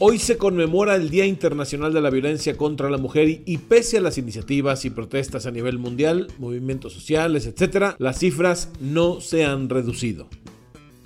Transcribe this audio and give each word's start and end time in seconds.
Hoy 0.00 0.20
se 0.20 0.38
conmemora 0.38 0.94
el 0.94 1.10
Día 1.10 1.26
Internacional 1.26 1.92
de 1.92 2.00
la 2.00 2.10
Violencia 2.10 2.56
contra 2.56 2.88
la 2.88 2.98
Mujer 2.98 3.42
y, 3.44 3.58
pese 3.58 3.98
a 3.98 4.00
las 4.00 4.16
iniciativas 4.16 4.84
y 4.84 4.90
protestas 4.90 5.44
a 5.44 5.50
nivel 5.50 5.80
mundial, 5.80 6.28
movimientos 6.38 6.92
sociales, 6.92 7.46
etc., 7.46 7.96
las 7.98 8.18
cifras 8.20 8.70
no 8.78 9.20
se 9.20 9.44
han 9.44 9.68
reducido. 9.68 10.28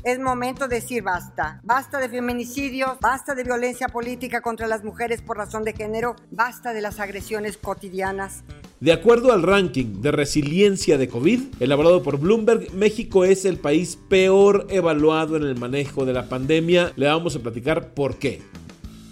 Es 0.05 0.19
momento 0.21 0.69
de 0.69 0.77
decir 0.77 1.03
basta. 1.03 1.61
Basta 1.63 2.01
de 2.01 2.11
feminicidios, 2.11 2.99
basta 3.01 3.35
de 3.35 3.45
violencia 3.45 3.89
política 3.89 4.43
contra 4.43 4.67
las 4.67 4.85
mujeres 4.85 5.23
por 5.23 5.39
razón 5.39 5.65
de 5.65 5.73
género, 5.73 6.15
basta 6.31 6.75
de 6.75 6.83
las 6.83 7.01
agresiones 7.01 7.57
cotidianas. 7.57 8.45
De 8.83 8.91
acuerdo 8.91 9.31
al 9.33 9.45
ranking 9.45 10.01
de 10.03 10.11
resiliencia 10.11 10.99
de 10.99 11.07
COVID, 11.07 11.41
elaborado 11.61 12.03
por 12.03 12.19
Bloomberg, 12.19 12.75
México 12.75 13.25
es 13.25 13.45
el 13.45 13.57
país 13.57 13.97
peor 14.09 14.67
evaluado 14.71 15.37
en 15.37 15.45
el 15.45 15.55
manejo 15.55 16.05
de 16.05 16.13
la 16.13 16.29
pandemia. 16.29 16.93
Le 16.97 17.07
vamos 17.07 17.37
a 17.37 17.39
platicar 17.39 17.95
por 17.95 18.19
qué 18.19 18.43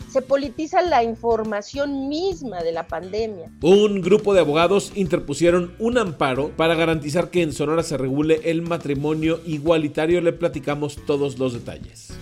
se 0.09 0.23
politiza 0.23 0.83
la 0.83 1.05
información 1.05 2.09
misma 2.09 2.65
de 2.65 2.73
la 2.73 2.89
pandemia. 2.89 3.49
Un 3.63 4.01
grupo 4.01 4.35
de 4.35 4.41
abogados 4.41 4.91
interpusieron 4.97 5.73
un 5.79 5.99
amparo 5.99 6.51
para 6.57 6.75
garantizar 6.75 7.31
que 7.31 7.43
en 7.43 7.53
Sonora 7.53 7.85
se 7.85 7.97
regule 7.97 8.41
el 8.47 8.63
matrimonio 8.63 9.39
igualitario. 9.47 10.21
Le 10.21 10.33
platicamos 10.33 10.97
todos 11.07 11.39
los 11.39 11.53
detalles 11.53 12.13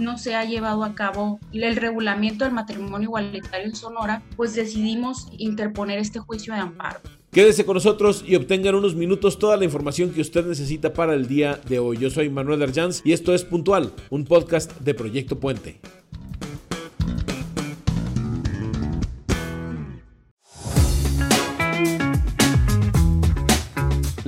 no 0.00 0.18
se 0.18 0.34
ha 0.34 0.44
llevado 0.44 0.84
a 0.84 0.94
cabo 0.94 1.38
el 1.52 1.76
regulamiento 1.76 2.44
del 2.44 2.54
matrimonio 2.54 3.08
igualitario 3.08 3.66
en 3.66 3.74
Sonora, 3.74 4.22
pues 4.36 4.54
decidimos 4.54 5.28
interponer 5.38 5.98
este 5.98 6.18
juicio 6.18 6.54
de 6.54 6.60
amparo. 6.60 7.00
Quédese 7.30 7.64
con 7.64 7.74
nosotros 7.74 8.24
y 8.26 8.34
obtengan 8.34 8.74
unos 8.74 8.96
minutos 8.96 9.38
toda 9.38 9.56
la 9.56 9.64
información 9.64 10.10
que 10.10 10.20
usted 10.20 10.44
necesita 10.46 10.92
para 10.92 11.14
el 11.14 11.28
día 11.28 11.60
de 11.68 11.78
hoy. 11.78 11.96
Yo 11.96 12.10
soy 12.10 12.28
Manuel 12.28 12.62
Arjanz 12.62 13.02
y 13.04 13.12
esto 13.12 13.34
es 13.34 13.44
Puntual, 13.44 13.92
un 14.10 14.24
podcast 14.24 14.80
de 14.80 14.94
Proyecto 14.94 15.38
Puente. 15.38 15.80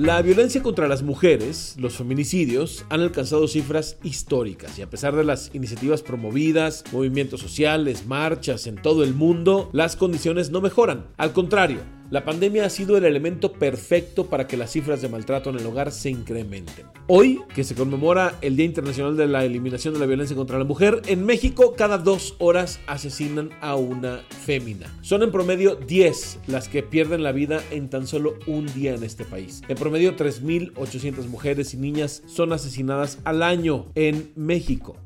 La 0.03 0.21
violencia 0.21 0.61
contra 0.61 0.89
las 0.89 1.01
mujeres, 1.01 1.77
los 1.79 1.95
feminicidios, 1.95 2.85
han 2.89 2.99
alcanzado 2.99 3.47
cifras 3.47 3.95
históricas 4.03 4.77
y 4.77 4.81
a 4.81 4.89
pesar 4.89 5.15
de 5.15 5.23
las 5.23 5.49
iniciativas 5.55 6.01
promovidas, 6.01 6.83
movimientos 6.91 7.39
sociales, 7.39 8.05
marchas 8.05 8.67
en 8.67 8.75
todo 8.75 9.05
el 9.05 9.13
mundo, 9.13 9.69
las 9.71 9.95
condiciones 9.95 10.51
no 10.51 10.59
mejoran. 10.59 11.05
Al 11.15 11.31
contrario, 11.31 11.79
la 12.13 12.23
pandemia 12.23 12.63
ha 12.65 12.69
sido 12.69 12.95
el 12.95 13.05
elemento 13.05 13.53
perfecto 13.53 14.27
para 14.27 14.45
que 14.45 14.55
las 14.55 14.71
cifras 14.71 15.01
de 15.01 15.09
maltrato 15.09 15.49
en 15.49 15.57
el 15.57 15.65
hogar 15.65 15.91
se 15.91 16.11
incrementen. 16.11 16.85
Hoy, 17.07 17.41
que 17.55 17.63
se 17.63 17.73
conmemora 17.73 18.37
el 18.41 18.55
Día 18.55 18.67
Internacional 18.67 19.17
de 19.17 19.25
la 19.25 19.43
Eliminación 19.43 19.95
de 19.95 19.99
la 19.99 20.05
Violencia 20.05 20.35
contra 20.35 20.59
la 20.59 20.63
Mujer, 20.63 21.01
en 21.07 21.25
México 21.25 21.73
cada 21.75 21.97
dos 21.97 22.35
horas 22.37 22.79
asesinan 22.85 23.49
a 23.61 23.73
una 23.77 24.21
fémina. 24.45 24.95
Son 25.01 25.23
en 25.23 25.31
promedio 25.31 25.75
10 25.75 26.41
las 26.45 26.69
que 26.69 26.83
pierden 26.83 27.23
la 27.23 27.31
vida 27.31 27.63
en 27.71 27.89
tan 27.89 28.05
solo 28.05 28.35
un 28.45 28.71
día 28.75 28.93
en 28.93 29.03
este 29.03 29.25
país. 29.25 29.63
En 29.67 29.75
promedio 29.75 30.15
3.800 30.15 31.25
mujeres 31.29 31.73
y 31.73 31.77
niñas 31.77 32.21
son 32.27 32.53
asesinadas 32.53 33.17
al 33.23 33.41
año 33.41 33.87
en 33.95 34.31
México. 34.35 34.97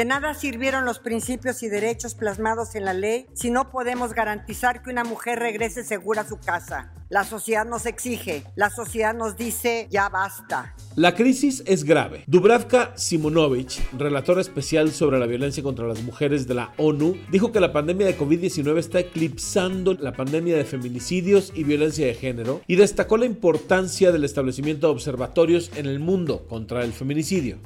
De 0.00 0.06
nada 0.06 0.32
sirvieron 0.32 0.86
los 0.86 0.98
principios 0.98 1.62
y 1.62 1.68
derechos 1.68 2.14
plasmados 2.14 2.74
en 2.74 2.86
la 2.86 2.94
ley 2.94 3.26
si 3.34 3.50
no 3.50 3.68
podemos 3.68 4.14
garantizar 4.14 4.82
que 4.82 4.88
una 4.88 5.04
mujer 5.04 5.38
regrese 5.38 5.84
segura 5.84 6.22
a 6.22 6.26
su 6.26 6.38
casa. 6.38 6.90
La 7.10 7.22
sociedad 7.22 7.66
nos 7.66 7.84
exige, 7.84 8.44
la 8.56 8.70
sociedad 8.70 9.12
nos 9.12 9.36
dice 9.36 9.88
ya 9.90 10.08
basta. 10.08 10.74
La 10.96 11.14
crisis 11.14 11.62
es 11.66 11.84
grave. 11.84 12.24
Dubravka 12.26 12.96
Simonovich, 12.96 13.78
relatora 13.92 14.40
especial 14.40 14.90
sobre 14.90 15.18
la 15.18 15.26
violencia 15.26 15.62
contra 15.62 15.86
las 15.86 16.02
mujeres 16.02 16.48
de 16.48 16.54
la 16.54 16.72
ONU, 16.78 17.18
dijo 17.30 17.52
que 17.52 17.60
la 17.60 17.74
pandemia 17.74 18.06
de 18.06 18.16
COVID-19 18.16 18.78
está 18.78 19.00
eclipsando 19.00 19.92
la 19.92 20.14
pandemia 20.14 20.56
de 20.56 20.64
feminicidios 20.64 21.52
y 21.54 21.64
violencia 21.64 22.06
de 22.06 22.14
género 22.14 22.62
y 22.66 22.76
destacó 22.76 23.18
la 23.18 23.26
importancia 23.26 24.12
del 24.12 24.24
establecimiento 24.24 24.86
de 24.86 24.94
observatorios 24.94 25.70
en 25.76 25.84
el 25.84 26.00
mundo 26.00 26.46
contra 26.48 26.84
el 26.84 26.94
feminicidio. 26.94 27.58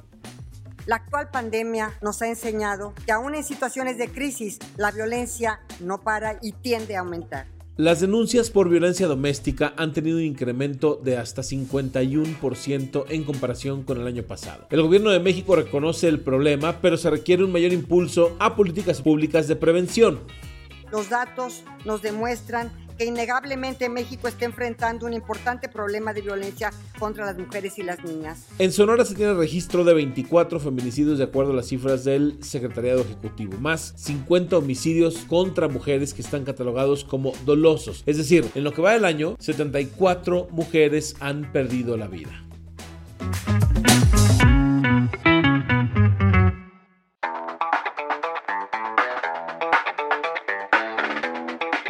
La 0.86 0.96
actual 0.96 1.30
pandemia 1.30 1.94
nos 2.02 2.20
ha 2.20 2.28
enseñado 2.28 2.92
que 3.06 3.12
aún 3.12 3.34
en 3.34 3.42
situaciones 3.42 3.96
de 3.96 4.08
crisis 4.08 4.58
la 4.76 4.90
violencia 4.90 5.60
no 5.80 6.02
para 6.02 6.38
y 6.42 6.52
tiende 6.52 6.96
a 6.96 7.00
aumentar. 7.00 7.46
Las 7.76 8.00
denuncias 8.00 8.50
por 8.50 8.68
violencia 8.68 9.06
doméstica 9.06 9.72
han 9.78 9.94
tenido 9.94 10.18
un 10.18 10.24
incremento 10.24 11.00
de 11.02 11.16
hasta 11.16 11.42
51% 11.42 13.06
en 13.08 13.24
comparación 13.24 13.82
con 13.82 13.98
el 13.98 14.06
año 14.06 14.22
pasado. 14.24 14.66
El 14.70 14.82
gobierno 14.82 15.10
de 15.10 15.20
México 15.20 15.56
reconoce 15.56 16.06
el 16.06 16.20
problema, 16.20 16.80
pero 16.82 16.98
se 16.98 17.10
requiere 17.10 17.42
un 17.42 17.50
mayor 17.50 17.72
impulso 17.72 18.36
a 18.38 18.54
políticas 18.54 19.00
públicas 19.00 19.48
de 19.48 19.56
prevención. 19.56 20.20
Los 20.92 21.08
datos 21.08 21.64
nos 21.84 22.02
demuestran 22.02 22.70
que 22.98 23.04
innegablemente 23.04 23.88
México 23.88 24.28
está 24.28 24.44
enfrentando 24.44 25.06
un 25.06 25.12
importante 25.12 25.68
problema 25.68 26.12
de 26.12 26.22
violencia 26.22 26.72
contra 26.98 27.26
las 27.26 27.38
mujeres 27.38 27.78
y 27.78 27.82
las 27.82 28.02
niñas. 28.04 28.46
En 28.58 28.72
Sonora 28.72 29.04
se 29.04 29.14
tiene 29.14 29.34
registro 29.34 29.84
de 29.84 29.94
24 29.94 30.60
feminicidios 30.60 31.18
de 31.18 31.24
acuerdo 31.24 31.52
a 31.52 31.56
las 31.56 31.66
cifras 31.66 32.04
del 32.04 32.42
Secretariado 32.42 33.00
Ejecutivo, 33.00 33.58
más 33.58 33.94
50 33.96 34.58
homicidios 34.58 35.18
contra 35.28 35.68
mujeres 35.68 36.14
que 36.14 36.22
están 36.22 36.44
catalogados 36.44 37.04
como 37.04 37.32
dolosos. 37.44 38.02
Es 38.06 38.16
decir, 38.16 38.48
en 38.54 38.64
lo 38.64 38.72
que 38.72 38.82
va 38.82 38.92
del 38.92 39.04
año, 39.04 39.36
74 39.38 40.48
mujeres 40.50 41.16
han 41.20 41.52
perdido 41.52 41.96
la 41.96 42.08
vida. 42.08 42.44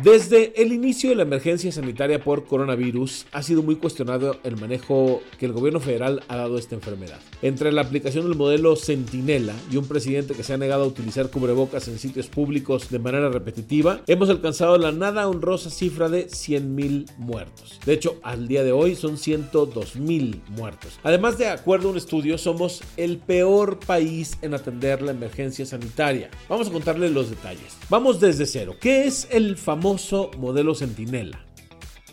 Desde 0.04 0.52
el 0.60 0.74
inicio 0.74 1.08
de 1.08 1.16
la 1.16 1.22
emergencia 1.22 1.72
sanitaria 1.72 2.22
por 2.22 2.44
coronavirus 2.44 3.24
ha 3.32 3.42
sido 3.42 3.62
muy 3.62 3.76
cuestionado 3.76 4.36
el 4.44 4.60
manejo 4.60 5.22
que 5.38 5.46
el 5.46 5.52
gobierno 5.52 5.80
federal 5.80 6.22
ha 6.28 6.36
dado 6.36 6.56
a 6.56 6.58
esta 6.58 6.74
enfermedad. 6.74 7.18
Entre 7.40 7.72
la 7.72 7.80
aplicación 7.80 8.28
del 8.28 8.36
modelo 8.36 8.76
Centinela 8.76 9.54
y 9.72 9.78
un 9.78 9.88
presidente 9.88 10.34
que 10.34 10.42
se 10.42 10.52
ha 10.52 10.58
negado 10.58 10.84
a 10.84 10.88
utilizar 10.88 11.30
cubrebocas 11.30 11.88
en 11.88 11.98
sitios 11.98 12.26
públicos 12.26 12.90
de 12.90 12.98
manera 12.98 13.30
repetitiva, 13.30 14.02
hemos 14.06 14.28
alcanzado 14.28 14.76
la 14.76 14.92
nada 14.92 15.26
honrosa 15.26 15.70
cifra 15.70 16.10
de 16.10 16.26
100.000 16.26 17.06
muertos. 17.16 17.80
De 17.86 17.94
hecho, 17.94 18.18
al 18.22 18.46
día 18.46 18.62
de 18.62 18.72
hoy 18.72 18.96
son 18.96 19.16
102.000 19.16 20.48
muertos. 20.48 20.98
Además, 21.02 21.38
de 21.38 21.48
acuerdo 21.48 21.88
a 21.88 21.92
un 21.92 21.96
estudio, 21.96 22.36
somos 22.36 22.82
el 22.98 23.16
peor 23.16 23.78
país 23.78 24.36
en 24.42 24.52
atender 24.52 25.00
la 25.00 25.12
emergencia 25.12 25.64
sanitaria. 25.64 26.28
Vamos 26.46 26.68
a 26.68 26.72
contarle 26.72 27.08
los 27.08 27.30
detalles. 27.30 27.78
Vamos 27.88 28.20
desde 28.20 28.44
cero. 28.44 28.76
¿Qué 28.78 29.06
es 29.06 29.28
el 29.30 29.56
famoso 29.56 29.93
modelo 30.38 30.74
Centinela. 30.74 31.44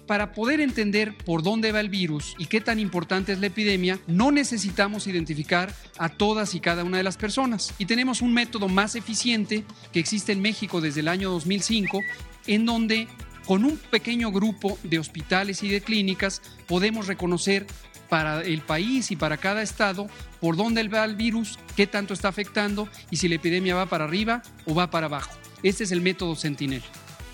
Para 0.08 0.34
poder 0.34 0.60
entender 0.60 1.16
por 1.26 1.42
dónde 1.42 1.72
va 1.72 1.80
el 1.80 1.90
virus 1.90 2.36
y 2.38 2.48
qué 2.48 2.60
tan 2.60 2.80
importante 2.80 3.32
es 3.32 3.40
la 3.40 3.48
epidemia, 3.48 4.00
no 4.08 4.32
necesitamos 4.32 5.08
identificar 5.08 5.74
a 5.98 6.10
todas 6.10 6.54
y 6.54 6.60
cada 6.60 6.84
una 6.84 6.98
de 6.98 7.04
las 7.04 7.18
personas. 7.18 7.74
Y 7.78 7.86
tenemos 7.86 8.22
un 8.22 8.34
método 8.34 8.68
más 8.68 8.96
eficiente 8.96 9.64
que 9.94 10.00
existe 10.00 10.34
en 10.34 10.42
México 10.42 10.82
desde 10.82 11.00
el 11.00 11.08
año 11.08 11.32
2005, 11.32 12.02
en 12.48 12.66
donde 12.66 13.08
con 13.46 13.64
un 13.64 13.78
pequeño 13.78 14.32
grupo 14.32 14.78
de 14.84 15.00
hospitales 15.00 15.64
y 15.64 15.70
de 15.70 15.82
clínicas 15.82 16.42
podemos 16.68 17.08
reconocer 17.08 17.66
para 18.10 18.42
el 18.42 18.60
país 18.62 19.12
y 19.12 19.16
para 19.16 19.38
cada 19.38 19.62
estado 19.62 20.08
por 20.42 20.58
dónde 20.58 20.86
va 20.90 21.06
el 21.06 21.16
virus, 21.16 21.58
qué 21.78 21.88
tanto 21.88 22.14
está 22.14 22.28
afectando 22.28 22.90
y 23.10 23.16
si 23.16 23.30
la 23.30 23.36
epidemia 23.36 23.76
va 23.76 23.86
para 23.86 24.04
arriba 24.04 24.42
o 24.66 24.76
va 24.76 24.90
para 24.90 25.06
abajo. 25.06 25.32
Este 25.64 25.86
es 25.86 25.94
el 25.94 26.02
método 26.02 26.36
Sentinel. 26.36 26.84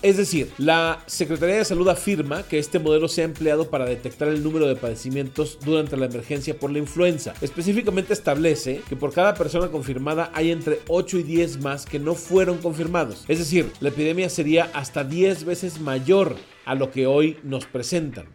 Es 0.00 0.16
decir, 0.16 0.52
la 0.58 1.02
Secretaría 1.06 1.56
de 1.56 1.64
Salud 1.64 1.88
afirma 1.88 2.44
que 2.44 2.60
este 2.60 2.78
modelo 2.78 3.08
se 3.08 3.22
ha 3.22 3.24
empleado 3.24 3.68
para 3.68 3.84
detectar 3.84 4.28
el 4.28 4.44
número 4.44 4.68
de 4.68 4.76
padecimientos 4.76 5.58
durante 5.64 5.96
la 5.96 6.06
emergencia 6.06 6.56
por 6.56 6.70
la 6.70 6.78
influenza. 6.78 7.34
Específicamente 7.40 8.12
establece 8.12 8.80
que 8.88 8.94
por 8.94 9.12
cada 9.12 9.34
persona 9.34 9.68
confirmada 9.68 10.30
hay 10.34 10.52
entre 10.52 10.78
8 10.86 11.18
y 11.18 11.22
10 11.24 11.62
más 11.62 11.84
que 11.84 11.98
no 11.98 12.14
fueron 12.14 12.58
confirmados. 12.58 13.24
Es 13.26 13.40
decir, 13.40 13.72
la 13.80 13.88
epidemia 13.88 14.28
sería 14.28 14.70
hasta 14.72 15.02
10 15.02 15.44
veces 15.44 15.80
mayor 15.80 16.36
a 16.64 16.76
lo 16.76 16.92
que 16.92 17.08
hoy 17.08 17.38
nos 17.42 17.66
presentan. 17.66 18.26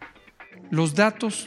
Los 0.70 0.96
datos 0.96 1.46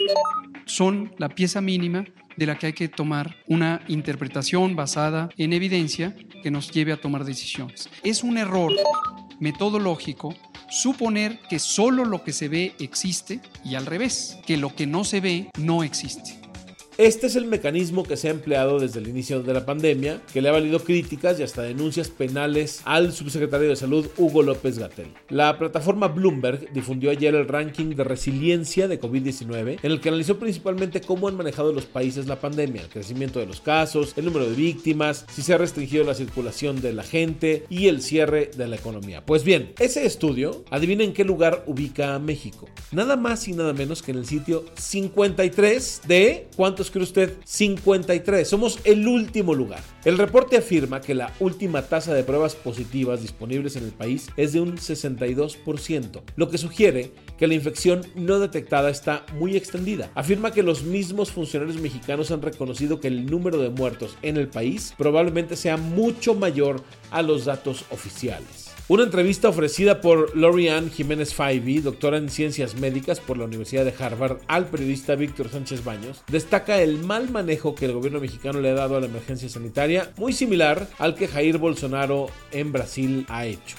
son 0.64 1.12
la 1.18 1.28
pieza 1.28 1.60
mínima 1.60 2.06
de 2.36 2.46
la 2.46 2.58
que 2.58 2.66
hay 2.66 2.72
que 2.72 2.88
tomar 2.88 3.36
una 3.46 3.82
interpretación 3.88 4.76
basada 4.76 5.28
en 5.36 5.52
evidencia 5.52 6.16
que 6.42 6.50
nos 6.50 6.70
lleve 6.70 6.92
a 6.92 7.00
tomar 7.00 7.24
decisiones. 7.24 7.90
Es 8.02 8.22
un 8.22 8.38
error 8.38 8.72
metodológico 9.40 10.34
suponer 10.68 11.38
que 11.48 11.58
solo 11.58 12.04
lo 12.04 12.24
que 12.24 12.32
se 12.32 12.48
ve 12.48 12.74
existe 12.78 13.40
y 13.64 13.74
al 13.74 13.86
revés, 13.86 14.38
que 14.46 14.56
lo 14.56 14.74
que 14.74 14.86
no 14.86 15.04
se 15.04 15.20
ve 15.20 15.50
no 15.58 15.82
existe. 15.82 16.35
Este 16.98 17.26
es 17.26 17.36
el 17.36 17.44
mecanismo 17.44 18.04
que 18.04 18.16
se 18.16 18.28
ha 18.28 18.30
empleado 18.30 18.80
desde 18.80 19.00
el 19.00 19.08
inicio 19.08 19.42
de 19.42 19.52
la 19.52 19.66
pandemia, 19.66 20.22
que 20.32 20.40
le 20.40 20.48
ha 20.48 20.52
valido 20.52 20.82
críticas 20.82 21.38
y 21.38 21.42
hasta 21.42 21.60
denuncias 21.60 22.08
penales 22.08 22.80
al 22.86 23.12
subsecretario 23.12 23.68
de 23.68 23.76
Salud 23.76 24.06
Hugo 24.16 24.42
López 24.42 24.78
Gatel. 24.78 25.12
La 25.28 25.58
plataforma 25.58 26.08
Bloomberg 26.08 26.72
difundió 26.72 27.10
ayer 27.10 27.34
el 27.34 27.48
ranking 27.48 27.94
de 27.94 28.02
resiliencia 28.02 28.88
de 28.88 28.98
COVID-19, 28.98 29.80
en 29.82 29.92
el 29.92 30.00
que 30.00 30.08
analizó 30.08 30.38
principalmente 30.38 31.02
cómo 31.02 31.28
han 31.28 31.36
manejado 31.36 31.70
los 31.70 31.84
países 31.84 32.28
la 32.28 32.40
pandemia, 32.40 32.80
el 32.80 32.88
crecimiento 32.88 33.40
de 33.40 33.46
los 33.46 33.60
casos, 33.60 34.14
el 34.16 34.24
número 34.24 34.48
de 34.48 34.56
víctimas, 34.56 35.26
si 35.30 35.42
se 35.42 35.52
ha 35.52 35.58
restringido 35.58 36.02
la 36.02 36.14
circulación 36.14 36.80
de 36.80 36.94
la 36.94 37.02
gente 37.02 37.66
y 37.68 37.88
el 37.88 38.00
cierre 38.00 38.50
de 38.56 38.68
la 38.68 38.76
economía. 38.76 39.22
Pues 39.22 39.44
bien, 39.44 39.74
ese 39.78 40.06
estudio, 40.06 40.64
adivina 40.70 41.04
en 41.04 41.12
qué 41.12 41.24
lugar 41.24 41.62
ubica 41.66 42.14
a 42.14 42.18
México. 42.18 42.70
Nada 42.90 43.16
más 43.16 43.46
y 43.48 43.52
nada 43.52 43.74
menos 43.74 44.02
que 44.02 44.12
en 44.12 44.16
el 44.16 44.26
sitio 44.26 44.64
53 44.78 46.00
de... 46.08 46.46
¿Cuántos 46.56 46.85
usted? 46.94 47.34
53. 47.44 48.48
Somos 48.48 48.78
el 48.84 49.06
último 49.06 49.54
lugar. 49.54 49.82
El 50.04 50.18
reporte 50.18 50.56
afirma 50.56 51.00
que 51.00 51.14
la 51.14 51.32
última 51.40 51.82
tasa 51.82 52.14
de 52.14 52.24
pruebas 52.24 52.54
positivas 52.54 53.22
disponibles 53.22 53.76
en 53.76 53.84
el 53.84 53.92
país 53.92 54.28
es 54.36 54.52
de 54.52 54.60
un 54.60 54.76
62%, 54.76 56.22
lo 56.36 56.48
que 56.48 56.58
sugiere 56.58 57.12
que 57.38 57.46
la 57.46 57.54
infección 57.54 58.02
no 58.14 58.38
detectada 58.38 58.90
está 58.90 59.24
muy 59.38 59.56
extendida. 59.56 60.10
Afirma 60.14 60.52
que 60.52 60.62
los 60.62 60.84
mismos 60.84 61.30
funcionarios 61.30 61.80
mexicanos 61.80 62.30
han 62.30 62.42
reconocido 62.42 63.00
que 63.00 63.08
el 63.08 63.26
número 63.26 63.58
de 63.58 63.70
muertos 63.70 64.16
en 64.22 64.36
el 64.36 64.48
país 64.48 64.94
probablemente 64.96 65.56
sea 65.56 65.76
mucho 65.76 66.34
mayor 66.34 66.82
a 67.10 67.22
los 67.22 67.44
datos 67.44 67.84
oficiales. 67.90 68.65
Una 68.88 69.02
entrevista 69.02 69.48
ofrecida 69.48 70.00
por 70.00 70.36
Lorianne 70.36 70.90
Jiménez 70.90 71.34
Faibi, 71.34 71.80
doctora 71.80 72.18
en 72.18 72.28
ciencias 72.28 72.76
médicas 72.76 73.18
por 73.18 73.36
la 73.36 73.44
Universidad 73.44 73.84
de 73.84 73.92
Harvard, 73.98 74.38
al 74.46 74.66
periodista 74.66 75.16
Víctor 75.16 75.48
Sánchez 75.48 75.82
Baños, 75.82 76.22
destaca 76.28 76.80
el 76.80 76.98
mal 77.02 77.28
manejo 77.28 77.74
que 77.74 77.86
el 77.86 77.94
gobierno 77.94 78.20
mexicano 78.20 78.60
le 78.60 78.70
ha 78.70 78.74
dado 78.74 78.96
a 78.96 79.00
la 79.00 79.06
emergencia 79.06 79.48
sanitaria, 79.48 80.12
muy 80.16 80.32
similar 80.32 80.86
al 81.00 81.16
que 81.16 81.26
Jair 81.26 81.58
Bolsonaro 81.58 82.28
en 82.52 82.70
Brasil 82.70 83.26
ha 83.28 83.44
hecho 83.44 83.74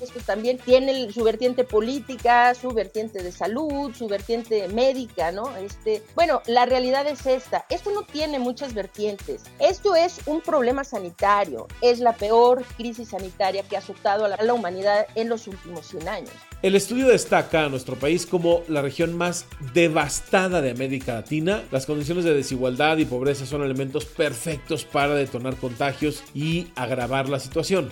esto 0.00 0.20
también 0.24 0.58
tiene 0.58 1.10
su 1.12 1.24
vertiente 1.24 1.64
política, 1.64 2.54
su 2.54 2.70
vertiente 2.70 3.22
de 3.22 3.32
salud, 3.32 3.92
su 3.94 4.08
vertiente 4.08 4.68
médica, 4.68 5.32
¿no? 5.32 5.56
Este, 5.56 6.02
bueno, 6.14 6.42
la 6.46 6.66
realidad 6.66 7.06
es 7.06 7.26
esta. 7.26 7.66
Esto 7.68 7.90
no 7.90 8.02
tiene 8.02 8.38
muchas 8.38 8.74
vertientes. 8.74 9.42
Esto 9.58 9.94
es 9.94 10.20
un 10.26 10.40
problema 10.40 10.84
sanitario. 10.84 11.66
Es 11.80 12.00
la 12.00 12.12
peor 12.14 12.64
crisis 12.76 13.10
sanitaria 13.10 13.62
que 13.62 13.76
ha 13.76 13.80
azotado 13.80 14.24
a 14.24 14.28
la, 14.28 14.36
a 14.36 14.42
la 14.42 14.54
humanidad 14.54 15.06
en 15.14 15.28
los 15.28 15.46
últimos 15.46 15.86
100 15.86 16.08
años. 16.08 16.30
El 16.60 16.74
estudio 16.74 17.06
destaca 17.06 17.64
a 17.64 17.68
nuestro 17.68 17.94
país 17.94 18.26
como 18.26 18.62
la 18.66 18.82
región 18.82 19.16
más 19.16 19.46
devastada 19.74 20.60
de 20.60 20.72
América 20.72 21.14
Latina. 21.14 21.62
Las 21.70 21.86
condiciones 21.86 22.24
de 22.24 22.34
desigualdad 22.34 22.98
y 22.98 23.04
pobreza 23.04 23.46
son 23.46 23.62
elementos 23.62 24.04
perfectos 24.06 24.84
para 24.84 25.14
detonar 25.14 25.56
contagios 25.56 26.24
y 26.34 26.66
agravar 26.74 27.28
la 27.28 27.38
situación. 27.38 27.90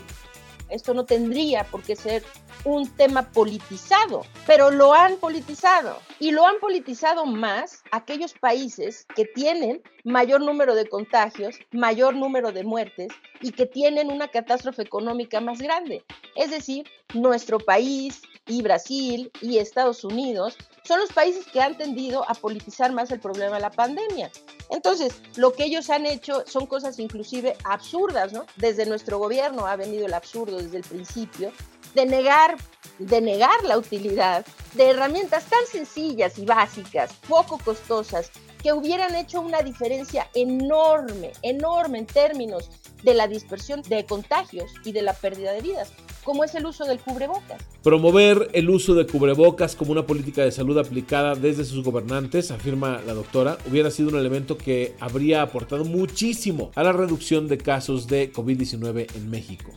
Esto 0.68 0.94
no 0.94 1.04
tendría 1.04 1.64
por 1.64 1.82
qué 1.82 1.96
ser 1.96 2.22
un 2.64 2.88
tema 2.96 3.30
politizado, 3.30 4.22
pero 4.46 4.70
lo 4.70 4.92
han 4.92 5.16
politizado 5.16 5.98
y 6.18 6.32
lo 6.32 6.46
han 6.46 6.58
politizado 6.58 7.24
más 7.26 7.82
aquellos 7.92 8.32
países 8.34 9.06
que 9.14 9.24
tienen 9.24 9.82
mayor 10.04 10.40
número 10.40 10.74
de 10.74 10.88
contagios, 10.88 11.56
mayor 11.70 12.14
número 12.14 12.52
de 12.52 12.64
muertes 12.64 13.12
y 13.40 13.52
que 13.52 13.66
tienen 13.66 14.10
una 14.10 14.28
catástrofe 14.28 14.82
económica 14.82 15.40
más 15.40 15.60
grande. 15.60 16.04
Es 16.34 16.50
decir, 16.50 16.88
nuestro 17.14 17.58
país 17.58 18.22
y 18.46 18.62
Brasil 18.62 19.30
y 19.40 19.58
Estados 19.58 20.04
Unidos 20.04 20.56
son 20.84 21.00
los 21.00 21.12
países 21.12 21.46
que 21.46 21.60
han 21.60 21.76
tendido 21.76 22.28
a 22.28 22.34
politizar 22.34 22.92
más 22.92 23.10
el 23.10 23.18
problema 23.18 23.56
de 23.56 23.62
la 23.62 23.70
pandemia. 23.70 24.30
Entonces, 24.70 25.14
lo 25.36 25.52
que 25.52 25.64
ellos 25.64 25.90
han 25.90 26.06
hecho 26.06 26.44
son 26.46 26.66
cosas 26.66 26.98
inclusive 26.98 27.56
absurdas, 27.64 28.32
¿no? 28.32 28.46
Desde 28.56 28.86
nuestro 28.86 29.18
gobierno 29.18 29.66
ha 29.66 29.76
venido 29.76 30.06
el 30.06 30.14
absurdo 30.14 30.58
desde 30.58 30.78
el 30.78 30.84
principio 30.84 31.52
de 31.94 32.06
negar, 32.06 32.56
de 32.98 33.20
negar 33.20 33.64
la 33.64 33.78
utilidad 33.78 34.46
de 34.74 34.90
herramientas 34.90 35.44
tan 35.44 35.66
sencillas 35.66 36.38
y 36.38 36.44
básicas, 36.44 37.12
poco 37.26 37.58
costosas, 37.58 38.30
que 38.62 38.72
hubieran 38.72 39.14
hecho 39.14 39.40
una 39.40 39.62
diferencia 39.62 40.28
enorme, 40.34 41.32
enorme 41.42 41.98
en 41.98 42.06
términos 42.06 42.70
de 43.02 43.14
la 43.14 43.28
dispersión 43.28 43.82
de 43.82 44.04
contagios 44.04 44.72
y 44.84 44.92
de 44.92 45.02
la 45.02 45.14
pérdida 45.14 45.52
de 45.52 45.62
vidas 45.62 45.92
como 46.26 46.42
es 46.42 46.56
el 46.56 46.66
uso 46.66 46.84
del 46.84 46.98
cubrebocas. 46.98 47.62
Promover 47.84 48.50
el 48.52 48.68
uso 48.68 48.94
de 48.94 49.06
cubrebocas 49.06 49.76
como 49.76 49.92
una 49.92 50.04
política 50.04 50.42
de 50.42 50.50
salud 50.50 50.76
aplicada 50.76 51.36
desde 51.36 51.64
sus 51.64 51.84
gobernantes, 51.84 52.50
afirma 52.50 53.00
la 53.06 53.14
doctora, 53.14 53.58
hubiera 53.70 53.92
sido 53.92 54.08
un 54.08 54.16
elemento 54.16 54.58
que 54.58 54.96
habría 54.98 55.40
aportado 55.40 55.84
muchísimo 55.84 56.72
a 56.74 56.82
la 56.82 56.92
reducción 56.92 57.46
de 57.46 57.58
casos 57.58 58.08
de 58.08 58.32
COVID-19 58.32 59.14
en 59.14 59.30
México 59.30 59.70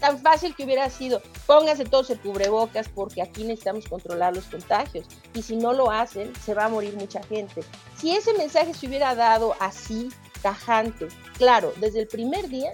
tan 0.00 0.18
fácil 0.18 0.52
que 0.56 0.64
hubiera 0.64 0.90
sido, 0.90 1.22
pónganse 1.46 1.84
todos 1.84 2.10
el 2.10 2.18
cubrebocas 2.18 2.88
porque 2.88 3.22
aquí 3.22 3.44
necesitamos 3.44 3.86
controlar 3.86 4.34
los 4.34 4.46
contagios 4.46 5.06
y 5.32 5.42
si 5.42 5.54
no 5.54 5.72
lo 5.72 5.92
hacen 5.92 6.32
se 6.44 6.54
va 6.54 6.64
a 6.64 6.68
morir 6.68 6.96
mucha 6.96 7.22
gente. 7.22 7.62
Si 7.96 8.10
ese 8.10 8.34
mensaje 8.34 8.74
se 8.74 8.88
hubiera 8.88 9.14
dado 9.14 9.54
así, 9.60 10.08
tajante, 10.42 11.06
claro, 11.38 11.72
desde 11.76 12.00
el 12.00 12.08
primer 12.08 12.48
día, 12.48 12.72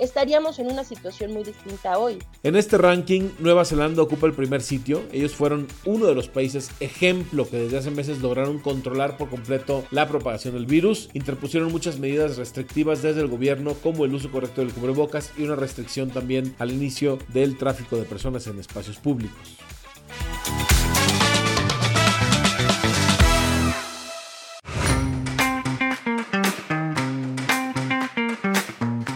estaríamos 0.00 0.58
en 0.58 0.66
una 0.66 0.84
situación 0.84 1.32
muy 1.32 1.44
distinta 1.44 1.98
hoy. 1.98 2.18
En 2.42 2.56
este 2.56 2.78
ranking, 2.78 3.30
Nueva 3.38 3.64
Zelanda 3.64 4.02
ocupa 4.02 4.26
el 4.26 4.32
primer 4.32 4.62
sitio. 4.62 5.02
Ellos 5.12 5.34
fueron 5.34 5.68
uno 5.84 6.06
de 6.06 6.14
los 6.14 6.28
países 6.28 6.70
ejemplo 6.80 7.48
que 7.48 7.58
desde 7.58 7.78
hace 7.78 7.90
meses 7.90 8.20
lograron 8.20 8.58
controlar 8.58 9.16
por 9.16 9.28
completo 9.28 9.84
la 9.90 10.08
propagación 10.08 10.54
del 10.54 10.66
virus. 10.66 11.10
Interpusieron 11.12 11.70
muchas 11.70 11.98
medidas 11.98 12.36
restrictivas 12.36 13.02
desde 13.02 13.20
el 13.20 13.28
gobierno, 13.28 13.74
como 13.74 14.04
el 14.04 14.14
uso 14.14 14.30
correcto 14.30 14.62
del 14.62 14.72
cubrebocas 14.72 15.32
y 15.36 15.42
una 15.42 15.56
restricción 15.56 16.10
también 16.10 16.54
al 16.58 16.72
inicio 16.72 17.18
del 17.28 17.56
tráfico 17.56 17.96
de 17.96 18.04
personas 18.04 18.46
en 18.46 18.58
espacios 18.58 18.98
públicos. 18.98 19.56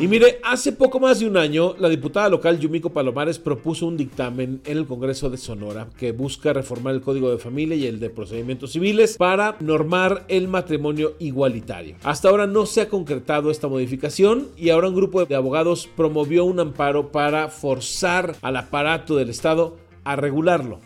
Y 0.04 0.06
mire, 0.06 0.38
hace 0.42 0.72
poco 0.72 1.00
más 1.00 1.20
de 1.20 1.26
un 1.26 1.38
año, 1.38 1.76
la 1.78 1.88
diputada 1.88 2.28
local 2.28 2.60
Yumiko 2.60 2.90
Palomares 2.90 3.38
propuso 3.38 3.86
un 3.86 3.96
dictamen 3.96 4.60
en 4.66 4.76
el 4.76 4.84
Congreso 4.84 5.30
de 5.30 5.38
Sonora 5.38 5.88
que 5.96 6.12
busca 6.12 6.52
reformar 6.52 6.92
el 6.92 7.00
Código 7.00 7.30
de 7.30 7.38
Familia 7.38 7.74
y 7.74 7.86
el 7.86 8.00
de 8.00 8.10
Procedimientos 8.10 8.72
Civiles 8.72 9.16
para 9.16 9.56
normar 9.60 10.26
el 10.28 10.46
matrimonio 10.46 11.14
igualitario. 11.20 11.96
Hasta 12.02 12.28
ahora 12.28 12.46
no 12.46 12.66
se 12.66 12.82
ha 12.82 12.90
concretado 12.90 13.50
esta 13.50 13.66
modificación 13.66 14.48
y 14.58 14.68
ahora 14.68 14.90
un 14.90 14.94
grupo 14.94 15.24
de 15.24 15.36
abogados 15.36 15.88
promovió 15.96 16.44
un 16.44 16.60
amparo 16.60 17.10
para 17.10 17.48
forzar 17.48 18.36
al 18.42 18.58
aparato 18.58 19.16
del 19.16 19.30
Estado 19.30 19.78
a 20.04 20.16
regularlo 20.16 20.80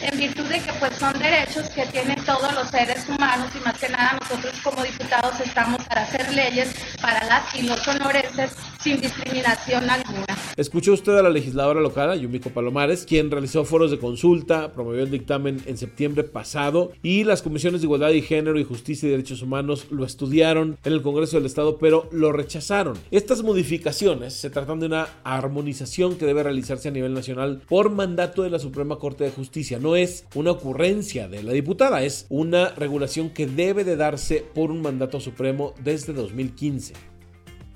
en 0.00 0.18
virtud 0.18 0.44
de 0.44 0.60
que 0.60 0.72
pues 0.80 0.94
son 0.96 1.13
derechos 1.24 1.70
que 1.70 1.86
tienen 1.86 2.22
todos 2.24 2.52
los 2.54 2.68
seres 2.68 3.08
humanos 3.08 3.48
y 3.58 3.64
más 3.64 3.78
que 3.78 3.88
nada 3.88 4.18
nosotros 4.20 4.54
como 4.62 4.82
diputados 4.82 5.40
estamos 5.40 5.82
para 5.84 6.02
hacer 6.02 6.32
leyes 6.34 6.74
para 7.00 7.24
las 7.24 7.54
y 7.54 7.62
los 7.62 7.80
sonorenses 7.80 8.52
sin 8.82 9.00
discriminación 9.00 9.88
alguna. 9.88 10.26
Escuchó 10.56 10.92
usted 10.92 11.16
a 11.16 11.22
la 11.22 11.30
legisladora 11.30 11.80
local, 11.80 12.20
Yumiko 12.20 12.50
Palomares, 12.50 13.06
quien 13.06 13.30
realizó 13.30 13.64
foros 13.64 13.90
de 13.90 13.98
consulta, 13.98 14.72
promovió 14.74 15.02
el 15.02 15.10
dictamen 15.10 15.62
en 15.64 15.78
septiembre 15.78 16.24
pasado 16.24 16.92
y 17.02 17.24
las 17.24 17.40
comisiones 17.40 17.80
de 17.80 17.86
Igualdad 17.86 18.10
y 18.10 18.20
Género 18.20 18.60
y 18.60 18.64
Justicia 18.64 19.06
y 19.06 19.10
Derechos 19.10 19.40
Humanos 19.40 19.86
lo 19.90 20.04
estudiaron 20.04 20.76
en 20.84 20.92
el 20.92 21.02
Congreso 21.02 21.38
del 21.38 21.46
Estado, 21.46 21.78
pero 21.78 22.08
lo 22.12 22.32
rechazaron. 22.32 22.98
Estas 23.10 23.42
modificaciones 23.42 24.34
se 24.34 24.50
tratan 24.50 24.80
de 24.80 24.86
una 24.86 25.08
armonización 25.24 26.16
que 26.16 26.26
debe 26.26 26.42
realizarse 26.42 26.88
a 26.88 26.92
nivel 26.92 27.14
nacional 27.14 27.62
por 27.66 27.90
mandato 27.90 28.42
de 28.42 28.50
la 28.50 28.58
Suprema 28.58 28.98
Corte 28.98 29.24
de 29.24 29.30
Justicia. 29.30 29.78
No 29.78 29.96
es 29.96 30.26
una 30.34 30.50
ocurrencia 30.50 31.13
de 31.14 31.44
la 31.44 31.52
diputada, 31.52 32.02
es 32.02 32.26
una 32.28 32.70
regulación 32.70 33.30
que 33.30 33.46
debe 33.46 33.84
de 33.84 33.94
darse 33.94 34.44
por 34.52 34.72
un 34.72 34.82
mandato 34.82 35.20
supremo 35.20 35.72
desde 35.84 36.12
2015 36.12 37.13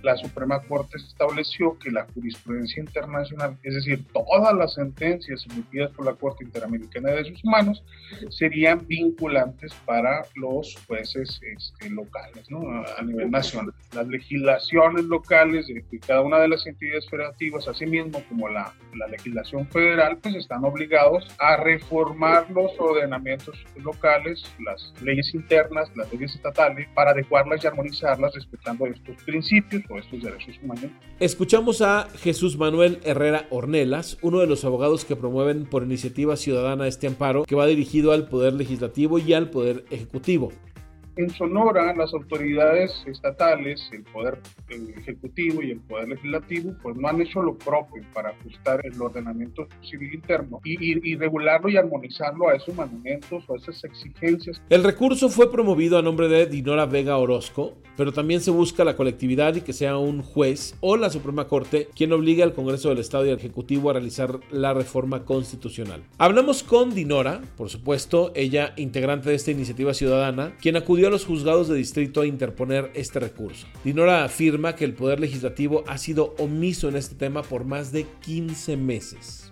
la 0.03 0.17
Suprema 0.17 0.61
Corte 0.63 0.97
estableció 0.97 1.79
que 1.79 1.91
la 1.91 2.07
jurisprudencia 2.15 2.81
internacional, 2.81 3.57
es 3.63 3.75
decir, 3.75 4.05
todas 4.13 4.55
las 4.55 4.75
sentencias 4.75 5.45
emitidas 5.51 5.91
por 5.93 6.07
la 6.07 6.15
Corte 6.15 6.45
Interamericana 6.45 7.11
de 7.11 7.17
Derechos 7.17 7.45
Humanos, 7.45 7.85
serían 8.31 8.87
vinculantes 8.87 9.75
para 9.85 10.25
los 10.37 10.77
jueces 10.87 11.41
este, 11.43 11.91
locales, 11.91 12.49
¿no? 12.51 12.61
a, 12.61 13.03
nivel 13.03 13.31
nacional. 13.31 13.75
Las 13.95 14.07
legislaciones 14.09 15.05
locales 15.05 15.67
de, 15.67 15.85
cada 16.07 16.23
una 16.23 16.39
de 16.39 16.49
las 16.49 16.67
entidades 16.67 17.09
federativas, 17.09 17.67
asimismo 17.67 18.23
como 18.29 18.49
la, 18.49 18.73
la 18.97 19.09
legislación 19.09 19.67
federal, 19.69 20.19
pues 20.19 20.37
están 20.37 20.65
obligados 20.65 21.27
a 21.39 21.57
reformar 21.57 22.51
los 22.51 22.73
ordenamientos 22.79 23.57
locales, 23.77 24.45
las 24.65 24.93
leyes 25.03 25.35
internas, 25.35 25.91
las 25.97 26.13
leyes 26.13 26.35
estatales, 26.35 26.89
para 26.95 27.11
adecuarlas 27.11 27.65
y 27.65 27.67
armonizarlas 27.67 28.35
respetando 28.35 28.87
estos 28.87 29.23
principios 29.25 29.83
Escuchamos 31.21 31.83
a 31.83 32.09
Jesús 32.19 32.59
Manuel 32.59 33.01
Herrera 33.05 33.47
Ornelas, 33.51 34.19
uno 34.23 34.41
de 34.41 34.47
los 34.47 34.65
abogados 34.65 35.05
que 35.05 35.17
promueven 35.17 35.65
por 35.65 35.83
iniciativa 35.83 36.37
ciudadana 36.37 36.87
este 36.87 37.07
amparo 37.07 37.45
que 37.45 37.55
va 37.55 37.67
dirigido 37.67 38.13
al 38.13 38.29
Poder 38.29 38.53
Legislativo 38.55 39.19
y 39.19 39.33
al 39.33 39.51
Poder 39.51 39.85
Ejecutivo 39.91 40.53
En 41.19 41.31
Sonora, 41.31 41.93
las 41.97 42.15
autoridades 42.15 43.03
estatales, 43.05 43.91
el 43.91 44.05
Poder 44.05 44.39
Ejecutivo 44.69 45.61
y 45.65 45.73
el 45.73 45.81
Poder 45.81 46.11
Legislativo, 46.11 46.77
pues 46.81 46.95
no 46.95 47.09
han 47.09 47.21
hecho 47.21 47.43
lo 47.43 47.59
propio 47.59 48.05
para 48.15 48.31
ajustar 48.31 48.81
el 48.85 49.03
ordenamiento 49.03 49.67
civil 49.83 50.15
interno 50.15 50.61
y, 50.63 51.17
regularlo 51.17 51.71
y 51.71 51.77
armonizarlo 51.77 52.49
a 52.49 52.55
esos 52.55 52.73
mandamientos 52.77 53.43
o 53.49 53.55
a 53.55 53.57
esas 53.57 53.83
exigencias. 53.83 54.63
El 54.71 54.85
recurso 54.85 55.29
fue 55.29 55.51
promovido 55.51 55.99
a 55.99 56.03
nombre 56.03 56.29
de 56.29 56.47
Dinora 56.47 56.87
Vega 56.87 57.17
Orozco, 57.17 57.75
pero 57.97 58.13
también 58.13 58.41
se 58.41 58.53
busca 58.53 58.85
la 58.85 58.95
colectividad 58.95 59.57
y 59.57 59.63
que 59.63 59.73
sea 59.73 59.99
un 59.99 60.23
juez 60.23 60.77
o 60.79 60.97
la 60.97 61.11
Suprema 61.11 61.49
Corte 61.49 61.89
quien 61.97 62.13
obligue 62.13 62.45
al 62.45 62.53
Congreso 62.53 62.91
del 62.91 62.99
Estado 62.99 63.27
y 63.27 63.31
al 63.31 63.39
Ejecutivo 63.39 63.91
a 63.91 63.95
realizar 63.95 64.39
la 64.53 64.73
reforma 64.73 65.25
constitucional. 65.25 66.05
Hablamos 66.17 66.63
con 66.63 66.95
Dinora, 66.95 67.41
por 67.57 67.71
supuesto, 67.71 68.31
ella 68.37 68.73
integrante 68.77 69.31
de 69.31 69.35
esta 69.35 69.51
iniciativa 69.51 69.95
ciudadana, 69.95 70.55
quien 70.61 70.77
acudió 70.77 71.08
a 71.09 71.11
los 71.11 71.25
juzgados 71.25 71.69
de 71.69 71.77
distrito 71.77 72.21
a 72.21 72.27
interponer 72.27 72.91
este 72.95 73.19
recurso. 73.19 73.67
Dinora 73.83 74.25
afirma 74.25 74.77
que 74.77 74.85
el 74.85 74.95
Poder 74.95 75.21
Legislativo 75.21 75.85
ha 75.87 75.99
sido 75.99 76.35
omiso 76.39 76.89
en 76.89 76.97
este 76.97 77.15
tema 77.15 77.43
por 77.43 77.65
más 77.65 77.93
de 77.93 78.07
15 78.23 78.77
meses. 78.77 79.51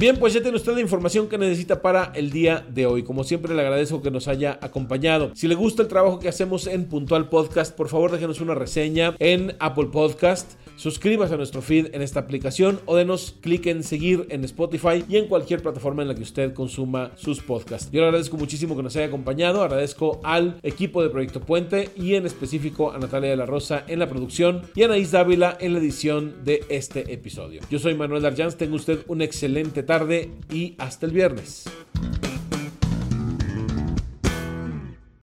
Bien, 0.00 0.16
pues 0.16 0.32
ya 0.32 0.40
tiene 0.40 0.56
usted 0.56 0.72
la 0.72 0.80
información 0.80 1.28
que 1.28 1.36
necesita 1.36 1.82
para 1.82 2.10
el 2.14 2.30
día 2.30 2.64
de 2.66 2.86
hoy. 2.86 3.02
Como 3.02 3.22
siempre, 3.22 3.54
le 3.54 3.60
agradezco 3.60 4.00
que 4.00 4.10
nos 4.10 4.28
haya 4.28 4.58
acompañado. 4.62 5.30
Si 5.34 5.46
le 5.46 5.54
gusta 5.54 5.82
el 5.82 5.88
trabajo 5.88 6.18
que 6.18 6.30
hacemos 6.30 6.66
en 6.66 6.88
Puntual 6.88 7.28
Podcast, 7.28 7.76
por 7.76 7.90
favor 7.90 8.10
déjenos 8.10 8.40
una 8.40 8.54
reseña 8.54 9.14
en 9.18 9.54
Apple 9.60 9.88
Podcast. 9.92 10.52
Suscríbase 10.80 11.34
a 11.34 11.36
nuestro 11.36 11.60
feed 11.60 11.94
en 11.94 12.00
esta 12.00 12.20
aplicación 12.20 12.80
o 12.86 12.96
denos 12.96 13.36
clic 13.42 13.66
en 13.66 13.82
seguir 13.82 14.24
en 14.30 14.44
Spotify 14.44 15.04
y 15.06 15.18
en 15.18 15.26
cualquier 15.26 15.60
plataforma 15.60 16.00
en 16.00 16.08
la 16.08 16.14
que 16.14 16.22
usted 16.22 16.54
consuma 16.54 17.12
sus 17.16 17.40
podcasts. 17.40 17.90
Yo 17.92 18.00
le 18.00 18.06
agradezco 18.06 18.38
muchísimo 18.38 18.74
que 18.74 18.82
nos 18.82 18.96
haya 18.96 19.04
acompañado. 19.04 19.62
Agradezco 19.62 20.22
al 20.24 20.58
equipo 20.62 21.02
de 21.02 21.10
Proyecto 21.10 21.42
Puente 21.42 21.90
y 21.96 22.14
en 22.14 22.24
específico 22.24 22.92
a 22.92 22.98
Natalia 22.98 23.28
de 23.28 23.36
la 23.36 23.44
Rosa 23.44 23.84
en 23.88 23.98
la 23.98 24.08
producción 24.08 24.62
y 24.74 24.80
a 24.80 24.86
Anaís 24.86 25.10
Dávila 25.10 25.54
en 25.60 25.74
la 25.74 25.80
edición 25.80 26.36
de 26.44 26.64
este 26.70 27.12
episodio. 27.12 27.60
Yo 27.70 27.78
soy 27.78 27.94
Manuel 27.94 28.22
Darjans. 28.22 28.56
Tenga 28.56 28.76
usted 28.76 29.00
un 29.06 29.20
excelente 29.20 29.82
tarde 29.82 30.30
y 30.50 30.76
hasta 30.78 31.04
el 31.04 31.12
viernes. 31.12 31.66